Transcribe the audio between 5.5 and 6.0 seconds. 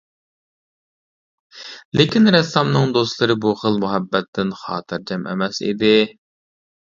ئىدى.